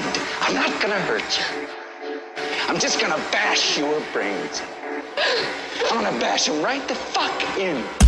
[0.00, 0.18] head.
[0.40, 1.68] I'm not gonna hurt you.
[2.68, 4.62] I'm just gonna bash your brains.
[5.90, 8.03] I'm gonna bash them right the fuck in.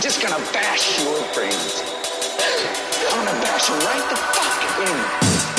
[0.00, 1.82] I'm just gonna bash your brains.
[3.10, 5.49] I'm gonna bash them right the fuck in.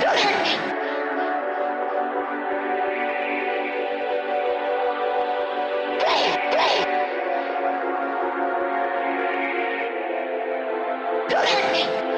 [0.00, 0.70] fantastic.
[11.30, 12.09] Thank you.